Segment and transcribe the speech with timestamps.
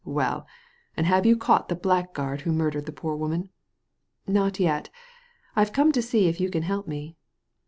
[0.03, 0.47] Well,
[0.97, 3.49] and have you caught the blackguard who murdered the poor woman?"
[4.27, 4.89] "Not yet
[5.55, 7.17] I've come to see if you can help me."